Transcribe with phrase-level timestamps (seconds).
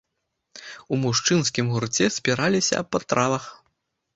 [0.95, 3.45] У мужчынскім гурце спіраліся аб патравах.